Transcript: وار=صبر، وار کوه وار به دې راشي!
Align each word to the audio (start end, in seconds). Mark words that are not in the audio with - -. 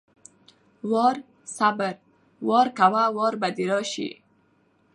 وار=صبر، 0.91 1.93
وار 2.47 2.67
کوه 2.79 3.03
وار 3.17 3.33
به 3.41 3.49
دې 3.57 3.65
راشي! 3.71 4.09